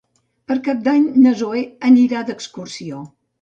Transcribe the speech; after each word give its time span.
Per 0.51 0.55
Cap 0.67 0.79
d'Any 0.87 1.05
na 1.25 1.33
Zoè 1.41 1.61
anirà 1.91 2.25
d'excursió. 2.31 3.05